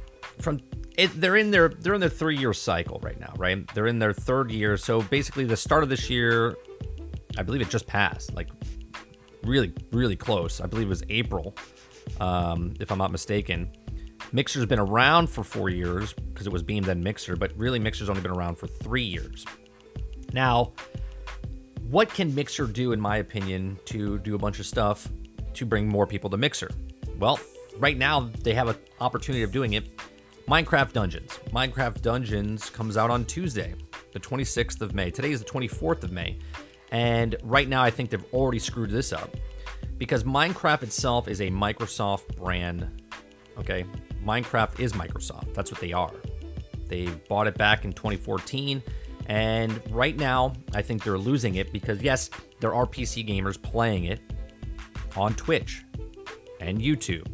from 0.41 0.59
it, 0.97 1.11
they're 1.21 1.37
in 1.37 1.51
their 1.51 1.69
they're 1.69 1.93
in 1.93 2.01
their 2.01 2.09
three 2.09 2.37
year 2.37 2.53
cycle 2.53 2.99
right 3.03 3.19
now, 3.19 3.33
right? 3.37 3.71
They're 3.73 3.87
in 3.87 3.99
their 3.99 4.13
third 4.13 4.51
year. 4.51 4.77
So 4.77 5.01
basically, 5.03 5.45
the 5.45 5.55
start 5.55 5.83
of 5.83 5.89
this 5.89 6.09
year, 6.09 6.57
I 7.37 7.43
believe 7.43 7.61
it 7.61 7.69
just 7.69 7.85
passed. 7.85 8.33
Like 8.33 8.49
really, 9.47 9.73
really 9.91 10.15
close. 10.15 10.61
I 10.61 10.67
believe 10.67 10.87
it 10.87 10.89
was 10.89 11.03
April, 11.09 11.55
um, 12.19 12.73
if 12.79 12.91
I'm 12.91 12.97
not 12.97 13.11
mistaken. 13.11 13.71
Mixer's 14.31 14.65
been 14.65 14.79
around 14.79 15.27
for 15.27 15.43
four 15.43 15.69
years 15.69 16.13
because 16.13 16.45
it 16.45 16.53
was 16.53 16.61
Beam 16.61 16.83
then 16.83 17.01
Mixer, 17.01 17.35
but 17.35 17.51
really 17.57 17.79
Mixer's 17.79 18.09
only 18.09 18.21
been 18.21 18.31
around 18.31 18.55
for 18.55 18.67
three 18.67 19.03
years. 19.03 19.45
Now, 20.33 20.73
what 21.89 22.13
can 22.13 22.35
Mixer 22.35 22.67
do, 22.67 22.91
in 22.91 22.99
my 22.99 23.17
opinion, 23.17 23.79
to 23.85 24.19
do 24.19 24.35
a 24.35 24.37
bunch 24.37 24.59
of 24.59 24.65
stuff 24.65 25.07
to 25.53 25.65
bring 25.65 25.87
more 25.87 26.05
people 26.05 26.29
to 26.31 26.37
Mixer? 26.37 26.69
Well, 27.17 27.39
right 27.77 27.97
now 27.97 28.29
they 28.43 28.53
have 28.53 28.67
an 28.67 28.75
opportunity 28.99 29.43
of 29.43 29.51
doing 29.51 29.73
it. 29.73 29.97
Minecraft 30.47 30.93
Dungeons. 30.93 31.39
Minecraft 31.51 32.01
Dungeons 32.01 32.69
comes 32.69 32.97
out 32.97 33.09
on 33.09 33.25
Tuesday, 33.25 33.75
the 34.13 34.19
26th 34.19 34.81
of 34.81 34.93
May. 34.93 35.11
Today 35.11 35.31
is 35.31 35.41
the 35.41 35.49
24th 35.49 36.03
of 36.03 36.11
May. 36.11 36.37
And 36.91 37.35
right 37.43 37.67
now, 37.67 37.83
I 37.83 37.89
think 37.89 38.09
they've 38.09 38.33
already 38.33 38.59
screwed 38.59 38.89
this 38.89 39.11
up 39.11 39.35
because 39.97 40.23
Minecraft 40.23 40.83
itself 40.83 41.27
is 41.27 41.41
a 41.41 41.49
Microsoft 41.49 42.37
brand. 42.37 42.87
Okay. 43.57 43.85
Minecraft 44.25 44.79
is 44.79 44.93
Microsoft. 44.93 45.53
That's 45.53 45.71
what 45.71 45.79
they 45.79 45.93
are. 45.93 46.13
They 46.87 47.07
bought 47.29 47.47
it 47.47 47.57
back 47.57 47.85
in 47.85 47.93
2014. 47.93 48.81
And 49.27 49.81
right 49.89 50.15
now, 50.15 50.53
I 50.73 50.81
think 50.81 51.03
they're 51.03 51.17
losing 51.17 51.55
it 51.55 51.73
because, 51.73 52.01
yes, 52.01 52.29
there 52.59 52.73
are 52.73 52.85
PC 52.85 53.27
gamers 53.27 53.61
playing 53.61 54.05
it 54.05 54.21
on 55.15 55.33
Twitch 55.35 55.83
and 56.61 56.79
YouTube 56.79 57.27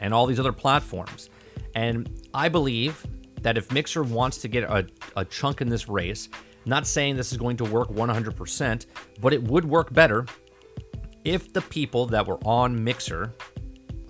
and 0.00 0.14
all 0.14 0.26
these 0.26 0.40
other 0.40 0.52
platforms. 0.52 1.28
And 1.74 2.08
I 2.32 2.48
believe 2.48 3.04
that 3.42 3.58
if 3.58 3.70
Mixer 3.72 4.02
wants 4.02 4.38
to 4.38 4.48
get 4.48 4.64
a, 4.64 4.86
a 5.16 5.24
chunk 5.24 5.60
in 5.60 5.68
this 5.68 5.88
race, 5.88 6.28
not 6.66 6.86
saying 6.86 7.16
this 7.16 7.32
is 7.32 7.38
going 7.38 7.56
to 7.58 7.64
work 7.64 7.88
100%, 7.88 8.86
but 9.20 9.32
it 9.32 9.42
would 9.42 9.64
work 9.64 9.92
better 9.92 10.26
if 11.24 11.52
the 11.52 11.62
people 11.62 12.06
that 12.06 12.26
were 12.26 12.38
on 12.44 12.82
Mixer, 12.82 13.32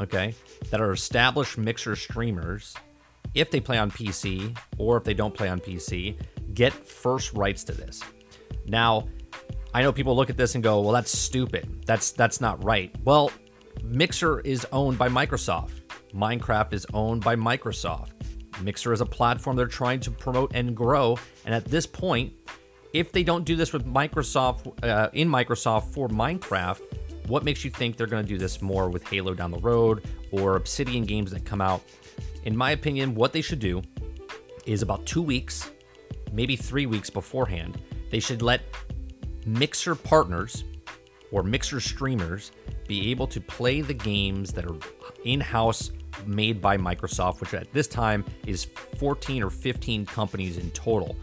okay, 0.00 0.34
that 0.70 0.80
are 0.80 0.92
established 0.92 1.58
Mixer 1.58 1.96
streamers, 1.96 2.74
if 3.34 3.50
they 3.50 3.60
play 3.60 3.78
on 3.78 3.90
PC 3.90 4.56
or 4.78 4.96
if 4.96 5.04
they 5.04 5.14
don't 5.14 5.34
play 5.34 5.48
on 5.48 5.60
PC, 5.60 6.16
get 6.54 6.72
first 6.72 7.32
rights 7.32 7.64
to 7.64 7.72
this. 7.72 8.02
Now, 8.66 9.08
I 9.72 9.82
know 9.82 9.92
people 9.92 10.14
look 10.14 10.30
at 10.30 10.36
this 10.36 10.54
and 10.54 10.62
go, 10.62 10.80
"Well, 10.80 10.92
that's 10.92 11.16
stupid. 11.16 11.84
That's 11.84 12.12
that's 12.12 12.40
not 12.40 12.62
right." 12.64 12.94
Well, 13.04 13.32
Mixer 13.82 14.40
is 14.40 14.64
owned 14.72 14.98
by 14.98 15.08
Microsoft. 15.08 15.72
Minecraft 16.14 16.72
is 16.72 16.86
owned 16.94 17.24
by 17.24 17.34
Microsoft. 17.34 18.10
Mixer 18.62 18.92
is 18.92 19.00
a 19.00 19.06
platform 19.06 19.56
they're 19.56 19.66
trying 19.66 19.98
to 20.00 20.12
promote 20.12 20.52
and 20.54 20.76
grow, 20.76 21.18
and 21.44 21.52
at 21.52 21.64
this 21.64 21.86
point, 21.86 22.32
if 22.94 23.12
they 23.12 23.22
don't 23.22 23.44
do 23.44 23.56
this 23.56 23.74
with 23.74 23.84
Microsoft 23.84 24.72
uh, 24.82 25.10
in 25.12 25.28
Microsoft 25.28 25.92
for 25.92 26.08
Minecraft, 26.08 26.80
what 27.26 27.44
makes 27.44 27.64
you 27.64 27.70
think 27.70 27.96
they're 27.96 28.06
going 28.06 28.24
to 28.24 28.28
do 28.28 28.38
this 28.38 28.62
more 28.62 28.88
with 28.88 29.06
Halo 29.08 29.34
down 29.34 29.50
the 29.50 29.58
road 29.58 30.04
or 30.30 30.56
Obsidian 30.56 31.04
games 31.04 31.30
that 31.32 31.44
come 31.44 31.60
out? 31.60 31.82
In 32.44 32.56
my 32.56 32.70
opinion, 32.70 33.14
what 33.14 33.32
they 33.32 33.42
should 33.42 33.58
do 33.58 33.82
is 34.64 34.80
about 34.80 35.04
two 35.04 35.20
weeks 35.20 35.70
maybe 36.34 36.56
three 36.56 36.86
weeks 36.86 37.08
beforehand, 37.08 37.80
they 38.10 38.20
should 38.20 38.42
let 38.42 38.62
Mixer 39.46 39.94
partners 39.94 40.64
or 41.30 41.42
Mixer 41.42 41.80
streamers 41.80 42.50
be 42.88 43.10
able 43.10 43.26
to 43.28 43.40
play 43.40 43.80
the 43.80 43.94
games 43.94 44.52
that 44.52 44.66
are 44.66 44.76
in 45.24 45.40
house 45.40 45.92
made 46.26 46.60
by 46.60 46.76
Microsoft, 46.76 47.40
which 47.40 47.54
at 47.54 47.72
this 47.72 47.86
time 47.86 48.24
is 48.46 48.64
14 48.98 49.42
or 49.42 49.50
15 49.50 50.06
companies 50.06 50.58
in 50.58 50.70
total 50.72 51.16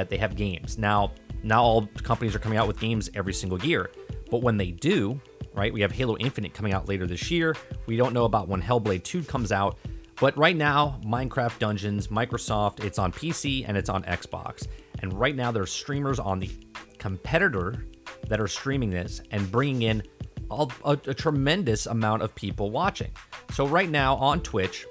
that 0.00 0.10
they 0.10 0.16
have 0.16 0.36
games. 0.36 0.78
Now, 0.78 1.12
not 1.42 1.60
all 1.60 1.86
companies 2.02 2.34
are 2.34 2.38
coming 2.38 2.58
out 2.58 2.66
with 2.66 2.78
games 2.80 3.10
every 3.14 3.32
single 3.32 3.58
year, 3.60 3.90
but 4.30 4.42
when 4.42 4.56
they 4.56 4.70
do, 4.70 5.20
right, 5.54 5.72
we 5.72 5.80
have 5.80 5.92
Halo 5.92 6.16
Infinite 6.18 6.54
coming 6.54 6.72
out 6.72 6.88
later 6.88 7.06
this 7.06 7.30
year. 7.30 7.56
We 7.86 7.96
don't 7.96 8.12
know 8.12 8.24
about 8.24 8.48
when 8.48 8.62
Hellblade 8.62 9.04
2 9.04 9.22
comes 9.24 9.52
out. 9.52 9.78
But 10.20 10.36
right 10.36 10.56
now, 10.56 11.00
Minecraft 11.04 11.58
Dungeons, 11.58 12.08
Microsoft, 12.08 12.84
it's 12.84 12.98
on 12.98 13.10
PC 13.10 13.64
and 13.66 13.76
it's 13.76 13.88
on 13.88 14.02
Xbox. 14.04 14.66
And 15.00 15.18
right 15.18 15.34
now, 15.34 15.50
there's 15.50 15.72
streamers 15.72 16.18
on 16.18 16.40
the 16.40 16.50
competitor 16.98 17.86
that 18.28 18.38
are 18.38 18.48
streaming 18.48 18.90
this 18.90 19.22
and 19.30 19.50
bringing 19.50 19.82
in 19.82 20.02
a, 20.50 20.66
a, 20.84 20.92
a 20.92 21.14
tremendous 21.14 21.86
amount 21.86 22.22
of 22.22 22.34
people 22.34 22.70
watching. 22.70 23.10
So 23.52 23.66
right 23.66 23.88
now 23.88 24.16
on 24.16 24.40
Twitch, 24.42 24.86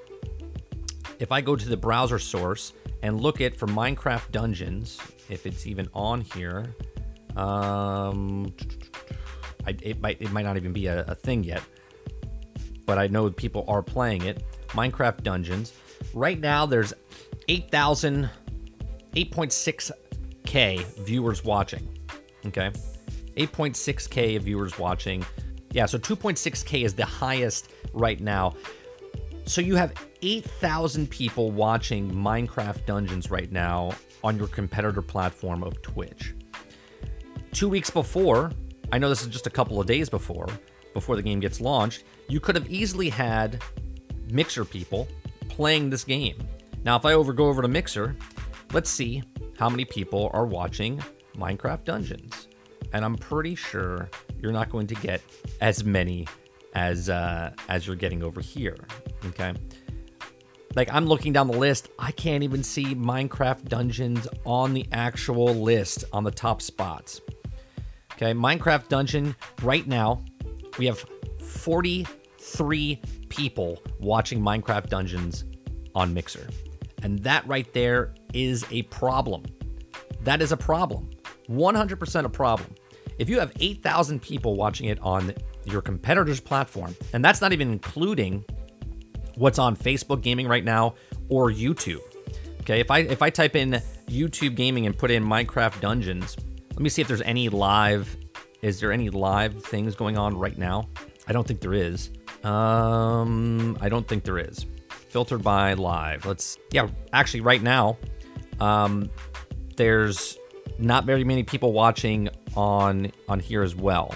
if 1.19 1.31
I 1.31 1.41
go 1.41 1.55
to 1.55 1.69
the 1.69 1.77
browser 1.77 2.17
source 2.17 2.73
and 3.01 3.19
look 3.21 3.41
at 3.41 3.55
for 3.55 3.67
Minecraft 3.67 4.31
Dungeons, 4.31 4.99
if 5.29 5.45
it's 5.45 5.65
even 5.65 5.87
on 5.93 6.21
here, 6.21 6.75
um, 7.35 8.53
I, 9.65 9.75
it 9.81 10.01
might 10.01 10.21
it 10.21 10.31
might 10.31 10.45
not 10.45 10.57
even 10.57 10.73
be 10.73 10.87
a, 10.87 11.03
a 11.05 11.15
thing 11.15 11.43
yet, 11.43 11.61
but 12.85 12.97
I 12.97 13.07
know 13.07 13.29
people 13.29 13.65
are 13.67 13.81
playing 13.81 14.23
it. 14.23 14.43
Minecraft 14.69 15.23
Dungeons. 15.23 15.73
Right 16.13 16.39
now, 16.39 16.65
there's 16.65 16.93
8,000, 17.47 18.29
8.6K 19.15 20.85
viewers 20.99 21.43
watching. 21.43 21.97
Okay. 22.45 22.71
8.6K 23.35 24.39
viewers 24.39 24.77
watching. 24.77 25.25
Yeah, 25.71 25.85
so 25.85 25.97
2.6K 25.97 26.83
is 26.83 26.93
the 26.93 27.05
highest 27.05 27.71
right 27.93 28.19
now. 28.19 28.55
So 29.49 29.61
you 29.61 29.75
have 29.77 29.93
8,000 30.21 31.09
people 31.09 31.49
watching 31.49 32.11
Minecraft 32.11 32.85
Dungeons 32.85 33.31
right 33.31 33.51
now 33.51 33.93
on 34.23 34.37
your 34.37 34.47
competitor 34.47 35.01
platform 35.01 35.63
of 35.63 35.81
Twitch. 35.81 36.35
Two 37.51 37.67
weeks 37.67 37.89
before, 37.89 38.51
I 38.91 38.99
know 38.99 39.09
this 39.09 39.23
is 39.23 39.27
just 39.27 39.47
a 39.47 39.49
couple 39.49 39.81
of 39.81 39.87
days 39.87 40.07
before, 40.07 40.47
before 40.93 41.15
the 41.15 41.23
game 41.23 41.39
gets 41.39 41.59
launched, 41.59 42.03
you 42.27 42.39
could 42.39 42.55
have 42.55 42.69
easily 42.69 43.09
had 43.09 43.59
Mixer 44.31 44.65
people 44.65 45.07
playing 45.47 45.89
this 45.89 46.03
game. 46.03 46.37
Now, 46.83 46.95
if 46.95 47.03
I 47.03 47.13
over 47.13 47.33
go 47.33 47.47
over 47.47 47.63
to 47.63 47.67
Mixer, 47.67 48.15
let's 48.71 48.91
see 48.91 49.23
how 49.57 49.67
many 49.67 49.83
people 49.83 50.29
are 50.31 50.45
watching 50.45 51.03
Minecraft 51.35 51.85
Dungeons. 51.85 52.49
And 52.93 53.03
I'm 53.03 53.15
pretty 53.15 53.55
sure 53.55 54.11
you're 54.39 54.51
not 54.51 54.69
going 54.69 54.85
to 54.85 54.95
get 54.95 55.23
as 55.59 55.83
many 55.83 56.27
as 56.73 57.09
uh, 57.09 57.51
as 57.67 57.87
you're 57.87 57.95
getting 57.95 58.23
over 58.23 58.41
here. 58.41 58.77
Okay. 59.25 59.53
Like 60.75 60.93
I'm 60.93 61.05
looking 61.05 61.33
down 61.33 61.47
the 61.47 61.57
list, 61.57 61.89
I 61.97 62.11
can't 62.11 62.43
even 62.43 62.63
see 62.63 62.93
Minecraft 62.95 63.65
Dungeons 63.65 64.27
on 64.45 64.73
the 64.73 64.85
actual 64.91 65.55
list 65.55 66.03
on 66.13 66.23
the 66.23 66.31
top 66.31 66.61
spots. 66.61 67.21
Okay, 68.13 68.33
Minecraft 68.33 68.87
Dungeon 68.87 69.35
right 69.63 69.87
now, 69.87 70.23
we 70.77 70.85
have 70.85 71.03
43 71.39 73.01
people 73.29 73.81
watching 73.99 74.41
Minecraft 74.41 74.89
Dungeons 74.89 75.45
on 75.95 76.13
Mixer. 76.13 76.47
And 77.01 77.19
that 77.19 77.47
right 77.47 77.71
there 77.73 78.13
is 78.33 78.65
a 78.71 78.83
problem. 78.83 79.43
That 80.23 80.41
is 80.41 80.51
a 80.51 80.57
problem. 80.57 81.09
100% 81.49 82.25
a 82.25 82.29
problem. 82.29 82.75
If 83.17 83.29
you 83.29 83.39
have 83.39 83.51
8,000 83.59 84.21
people 84.21 84.55
watching 84.55 84.87
it 84.87 84.99
on 84.99 85.33
your 85.65 85.81
competitor's 85.81 86.39
platform, 86.39 86.95
and 87.13 87.23
that's 87.23 87.41
not 87.41 87.53
even 87.53 87.71
including 87.71 88.43
what's 89.35 89.59
on 89.59 89.75
Facebook 89.75 90.21
gaming 90.21 90.47
right 90.47 90.63
now 90.63 90.95
or 91.29 91.49
YouTube. 91.51 92.01
Okay, 92.61 92.79
if 92.79 92.91
I 92.91 92.99
if 92.99 93.21
I 93.21 93.29
type 93.29 93.55
in 93.55 93.81
YouTube 94.07 94.55
gaming 94.55 94.85
and 94.85 94.97
put 94.97 95.11
in 95.11 95.23
Minecraft 95.23 95.79
Dungeons, 95.79 96.37
let 96.71 96.79
me 96.79 96.89
see 96.89 97.01
if 97.01 97.07
there's 97.07 97.21
any 97.21 97.49
live 97.49 98.17
is 98.61 98.79
there 98.79 98.91
any 98.91 99.09
live 99.09 99.63
things 99.63 99.95
going 99.95 100.17
on 100.17 100.37
right 100.37 100.57
now? 100.57 100.89
I 101.27 101.31
don't 101.31 101.47
think 101.47 101.61
there 101.61 101.73
is. 101.73 102.09
Um, 102.43 103.77
I 103.79 103.89
don't 103.89 104.07
think 104.07 104.23
there 104.23 104.37
is. 104.37 104.65
Filtered 104.89 105.43
by 105.43 105.73
live. 105.73 106.25
Let's, 106.25 106.57
yeah, 106.71 106.87
actually, 107.13 107.41
right 107.41 107.61
now, 107.61 107.97
um, 108.59 109.09
there's 109.77 110.37
not 110.77 111.05
very 111.05 111.23
many 111.23 111.43
people 111.43 111.71
watching 111.73 112.29
on 112.55 113.11
on 113.27 113.39
here 113.39 113.63
as 113.63 113.75
well. 113.75 114.13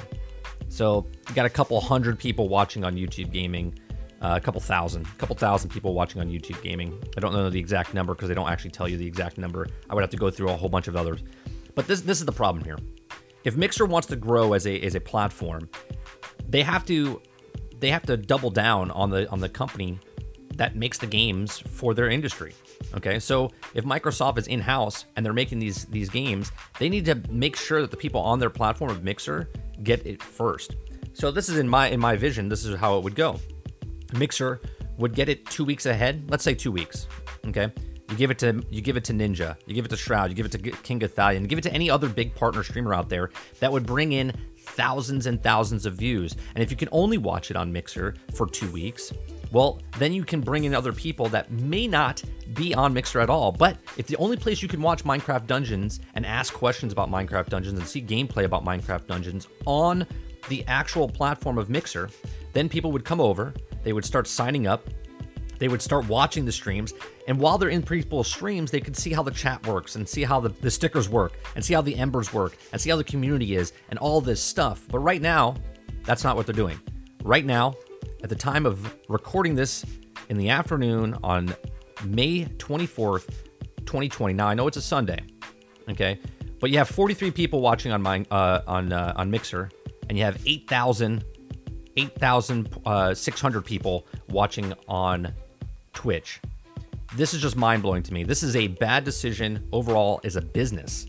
So 0.67 1.07
you 1.27 1.35
got 1.35 1.45
a 1.45 1.49
couple 1.49 1.79
hundred 1.81 2.19
people 2.19 2.49
watching 2.49 2.83
on 2.83 2.95
YouTube 2.95 3.31
Gaming, 3.31 3.77
uh, 4.21 4.35
a 4.35 4.41
couple 4.41 4.61
thousand, 4.61 5.05
a 5.05 5.17
couple 5.17 5.35
thousand 5.35 5.69
people 5.69 5.93
watching 5.93 6.21
on 6.21 6.29
YouTube 6.29 6.61
Gaming. 6.61 7.01
I 7.17 7.19
don't 7.19 7.33
know 7.33 7.49
the 7.49 7.59
exact 7.59 7.93
number 7.93 8.13
because 8.13 8.29
they 8.29 8.35
don't 8.35 8.49
actually 8.49 8.71
tell 8.71 8.87
you 8.87 8.97
the 8.97 9.07
exact 9.07 9.37
number. 9.37 9.67
I 9.89 9.95
would 9.95 10.01
have 10.01 10.11
to 10.11 10.17
go 10.17 10.29
through 10.29 10.49
a 10.49 10.55
whole 10.55 10.69
bunch 10.69 10.87
of 10.87 10.95
others. 10.95 11.23
But 11.75 11.87
this 11.87 12.01
this 12.01 12.19
is 12.19 12.25
the 12.25 12.31
problem 12.31 12.63
here. 12.63 12.77
If 13.43 13.57
Mixer 13.57 13.85
wants 13.85 14.07
to 14.07 14.15
grow 14.15 14.53
as 14.53 14.65
a 14.65 14.79
as 14.81 14.95
a 14.95 15.01
platform, 15.01 15.69
they 16.47 16.61
have 16.61 16.85
to 16.85 17.21
they 17.79 17.89
have 17.89 18.03
to 18.03 18.15
double 18.15 18.49
down 18.49 18.91
on 18.91 19.09
the 19.09 19.29
on 19.29 19.39
the 19.39 19.49
company 19.49 19.99
that 20.55 20.75
makes 20.75 20.97
the 20.99 21.07
games 21.07 21.59
for 21.59 21.93
their 21.93 22.09
industry. 22.09 22.53
Okay, 22.95 23.19
so 23.19 23.49
if 23.73 23.83
Microsoft 23.83 24.37
is 24.37 24.47
in 24.47 24.59
house 24.59 25.05
and 25.15 25.25
they're 25.25 25.33
making 25.33 25.59
these 25.59 25.85
these 25.85 26.09
games, 26.09 26.51
they 26.79 26.89
need 26.89 27.05
to 27.05 27.15
make 27.29 27.55
sure 27.55 27.81
that 27.81 27.91
the 27.91 27.97
people 27.97 28.21
on 28.21 28.39
their 28.39 28.49
platform 28.49 28.91
of 28.91 29.03
Mixer 29.03 29.49
get 29.81 30.05
it 30.05 30.21
first. 30.21 30.75
So 31.13 31.31
this 31.31 31.49
is 31.49 31.57
in 31.57 31.67
my 31.67 31.87
in 31.87 31.99
my 31.99 32.15
vision. 32.15 32.49
This 32.49 32.65
is 32.65 32.75
how 32.77 32.97
it 32.97 33.03
would 33.03 33.15
go. 33.15 33.39
Mixer 34.17 34.61
would 34.97 35.15
get 35.15 35.29
it 35.29 35.45
two 35.45 35.65
weeks 35.65 35.85
ahead. 35.85 36.29
Let's 36.29 36.43
say 36.43 36.53
two 36.53 36.71
weeks. 36.71 37.07
Okay, 37.47 37.71
you 38.09 38.17
give 38.17 38.31
it 38.31 38.39
to 38.39 38.63
you 38.69 38.81
give 38.81 38.97
it 38.97 39.03
to 39.05 39.13
Ninja, 39.13 39.55
you 39.65 39.73
give 39.73 39.85
it 39.85 39.89
to 39.89 39.97
Shroud, 39.97 40.29
you 40.29 40.35
give 40.35 40.45
it 40.45 40.51
to 40.51 40.57
King 40.57 40.99
Gothalion, 40.99 41.41
you 41.41 41.47
give 41.47 41.59
it 41.59 41.63
to 41.63 41.73
any 41.73 41.89
other 41.89 42.09
big 42.09 42.35
partner 42.35 42.63
streamer 42.63 42.93
out 42.93 43.09
there 43.09 43.31
that 43.59 43.71
would 43.71 43.85
bring 43.85 44.11
in 44.11 44.33
thousands 44.57 45.25
and 45.25 45.41
thousands 45.41 45.85
of 45.85 45.95
views. 45.95 46.35
And 46.55 46.63
if 46.63 46.71
you 46.71 46.77
can 46.77 46.89
only 46.91 47.17
watch 47.17 47.51
it 47.51 47.57
on 47.57 47.71
Mixer 47.71 48.15
for 48.33 48.47
two 48.47 48.69
weeks, 48.71 49.11
well, 49.51 49.81
then 49.97 50.13
you 50.13 50.23
can 50.23 50.41
bring 50.41 50.63
in 50.63 50.73
other 50.73 50.93
people 50.93 51.27
that 51.29 51.51
may 51.51 51.87
not 51.87 52.23
be 52.53 52.73
on 52.73 52.93
Mixer 52.93 53.19
at 53.19 53.29
all. 53.29 53.51
But 53.51 53.77
if 53.97 54.07
the 54.07 54.17
only 54.17 54.37
place 54.37 54.61
you 54.61 54.67
can 54.67 54.81
watch 54.81 55.03
Minecraft 55.03 55.47
Dungeons 55.47 55.99
and 56.15 56.25
ask 56.25 56.53
questions 56.53 56.91
about 56.91 57.09
Minecraft 57.11 57.49
Dungeons 57.49 57.77
and 57.77 57.87
see 57.87 58.01
gameplay 58.01 58.45
about 58.45 58.65
Minecraft 58.65 59.05
Dungeons 59.05 59.47
on 59.65 60.07
the 60.49 60.63
actual 60.67 61.07
platform 61.07 61.57
of 61.57 61.69
Mixer, 61.69 62.09
then 62.53 62.69
people 62.69 62.91
would 62.91 63.05
come 63.05 63.19
over, 63.19 63.53
they 63.83 63.93
would 63.93 64.05
start 64.05 64.27
signing 64.27 64.67
up, 64.67 64.87
they 65.59 65.67
would 65.67 65.81
start 65.81 66.07
watching 66.07 66.45
the 66.45 66.51
streams, 66.51 66.93
and 67.27 67.39
while 67.39 67.57
they're 67.57 67.69
in 67.69 67.83
people's 67.83 68.27
streams, 68.27 68.71
they 68.71 68.81
could 68.81 68.97
see 68.97 69.13
how 69.13 69.23
the 69.23 69.31
chat 69.31 69.65
works 69.65 69.95
and 69.95 70.07
see 70.07 70.23
how 70.23 70.39
the, 70.39 70.49
the 70.49 70.69
stickers 70.69 71.07
work 71.07 71.33
and 71.55 71.63
see 71.63 71.73
how 71.73 71.81
the 71.81 71.95
embers 71.95 72.33
work 72.33 72.57
and 72.71 72.81
see 72.81 72.89
how 72.89 72.97
the 72.97 73.03
community 73.03 73.55
is 73.55 73.73
and 73.89 73.99
all 73.99 74.19
this 74.19 74.41
stuff. 74.41 74.85
But 74.89 74.99
right 74.99 75.21
now, 75.21 75.55
that's 76.03 76.23
not 76.23 76.35
what 76.35 76.45
they're 76.45 76.53
doing. 76.53 76.79
Right 77.23 77.45
now, 77.45 77.75
at 78.23 78.29
the 78.29 78.35
time 78.35 78.65
of 78.65 78.95
recording 79.07 79.55
this 79.55 79.85
in 80.29 80.37
the 80.37 80.49
afternoon 80.49 81.17
on 81.23 81.55
May 82.05 82.45
24th, 82.45 83.27
2020. 83.85 84.33
Now 84.33 84.47
I 84.47 84.53
know 84.53 84.67
it's 84.67 84.77
a 84.77 84.81
Sunday, 84.81 85.19
okay, 85.89 86.19
but 86.59 86.69
you 86.69 86.77
have 86.77 86.89
43 86.89 87.31
people 87.31 87.61
watching 87.61 87.91
on 87.91 88.01
my 88.01 88.25
uh, 88.31 88.61
on 88.67 88.91
uh, 88.91 89.13
on 89.15 89.29
Mixer, 89.29 89.69
and 90.09 90.17
you 90.17 90.23
have 90.23 90.41
8,000 90.45 91.23
8,600 91.95 93.57
uh, 93.57 93.61
people 93.61 94.07
watching 94.29 94.73
on 94.87 95.33
Twitch. 95.93 96.41
This 97.15 97.33
is 97.33 97.41
just 97.41 97.55
mind 97.55 97.83
blowing 97.83 98.01
to 98.03 98.13
me. 98.13 98.23
This 98.23 98.41
is 98.41 98.55
a 98.55 98.67
bad 98.67 99.03
decision 99.03 99.67
overall 99.71 100.19
as 100.23 100.35
a 100.35 100.41
business. 100.41 101.05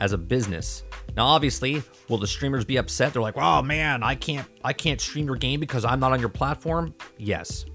As 0.00 0.12
a 0.12 0.18
business. 0.18 0.82
Now, 1.16 1.26
obviously, 1.26 1.82
will 2.08 2.18
the 2.18 2.26
streamers 2.26 2.64
be 2.64 2.78
upset? 2.78 3.12
They're 3.12 3.22
like, 3.22 3.36
"Oh 3.36 3.62
man, 3.62 4.02
I 4.02 4.14
can't, 4.14 4.48
I 4.64 4.72
can't 4.72 5.00
stream 5.00 5.26
your 5.26 5.36
game 5.36 5.60
because 5.60 5.84
I'm 5.84 6.00
not 6.00 6.12
on 6.12 6.18
your 6.18 6.30
platform." 6.30 6.94
Yes, 7.18 7.66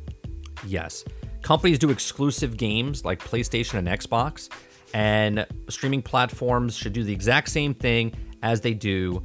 yes. 0.66 1.06
Companies 1.42 1.80
do 1.80 1.90
exclusive 1.90 2.58
games 2.58 3.06
like 3.06 3.20
PlayStation 3.20 3.76
and 3.76 3.88
Xbox, 3.88 4.50
and 4.94 5.48
streaming 5.70 6.02
platforms 6.02 6.76
should 6.76 6.92
do 6.92 7.04
the 7.04 7.14
exact 7.14 7.50
same 7.50 7.74
thing 7.74 8.14
as 8.44 8.60
they 8.60 8.74
do 8.74 9.24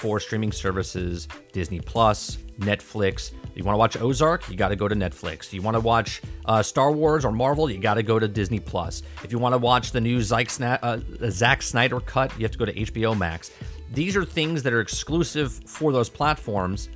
for 0.00 0.18
streaming 0.18 0.50
services 0.50 1.28
Disney 1.52 1.78
Plus, 1.78 2.38
Netflix. 2.58 3.32
You 3.54 3.64
want 3.64 3.74
to 3.74 3.78
watch 3.78 4.00
Ozark? 4.00 4.48
You 4.48 4.56
got 4.56 4.68
to 4.68 4.76
go 4.76 4.88
to 4.88 4.94
Netflix. 4.94 5.52
You 5.52 5.60
want 5.60 5.74
to 5.74 5.80
watch 5.80 6.22
uh, 6.46 6.62
Star 6.62 6.90
Wars 6.90 7.22
or 7.22 7.32
Marvel? 7.32 7.70
You 7.70 7.78
got 7.78 7.94
to 7.94 8.02
go 8.02 8.18
to 8.18 8.26
Disney 8.26 8.60
Plus. 8.60 9.02
If 9.22 9.30
you 9.30 9.38
want 9.38 9.52
to 9.52 9.58
watch 9.58 9.92
the 9.92 10.00
new 10.00 10.22
Zack, 10.22 10.48
uh, 10.62 11.00
Zack 11.28 11.60
Snyder 11.60 12.00
cut, 12.00 12.32
you 12.38 12.44
have 12.44 12.50
to 12.52 12.58
go 12.58 12.64
to 12.64 12.72
HBO 12.72 13.16
Max. 13.16 13.50
These 13.92 14.16
are 14.16 14.24
things 14.24 14.62
that 14.62 14.72
are 14.72 14.80
exclusive 14.80 15.52
for 15.66 15.92
those 15.92 16.08
platforms, 16.08 16.88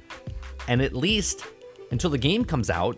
and 0.66 0.80
at 0.80 0.94
least 0.94 1.44
until 1.90 2.08
the 2.08 2.18
game 2.18 2.42
comes 2.42 2.70
out, 2.70 2.96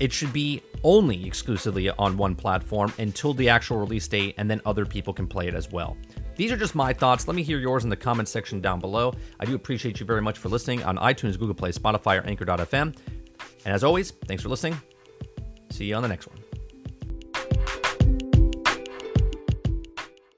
it 0.00 0.12
should 0.12 0.34
be 0.34 0.60
only 0.82 1.26
exclusively 1.26 1.88
on 1.88 2.18
one 2.18 2.34
platform 2.34 2.92
until 2.98 3.32
the 3.32 3.48
actual 3.48 3.78
release 3.78 4.06
date, 4.06 4.34
and 4.36 4.50
then 4.50 4.60
other 4.66 4.84
people 4.84 5.14
can 5.14 5.26
play 5.26 5.48
it 5.48 5.54
as 5.54 5.70
well. 5.70 5.96
These 6.36 6.52
are 6.52 6.56
just 6.56 6.74
my 6.74 6.92
thoughts. 6.92 7.28
Let 7.28 7.34
me 7.34 7.42
hear 7.42 7.58
yours 7.58 7.84
in 7.84 7.90
the 7.90 7.96
comments 7.96 8.30
section 8.30 8.60
down 8.60 8.80
below. 8.80 9.14
I 9.40 9.44
do 9.44 9.54
appreciate 9.54 10.00
you 10.00 10.06
very 10.06 10.22
much 10.22 10.38
for 10.38 10.48
listening 10.48 10.82
on 10.82 10.96
iTunes, 10.98 11.38
Google 11.38 11.54
Play, 11.54 11.72
Spotify, 11.72 12.20
or 12.20 12.26
Anchor.fm. 12.26 12.96
And 13.64 13.74
as 13.74 13.84
always, 13.84 14.10
thanks 14.10 14.42
for 14.42 14.48
listening. 14.48 14.80
See 15.70 15.86
you 15.86 15.94
on 15.94 16.02
the 16.02 16.08
next 16.08 16.26
one. 16.26 16.43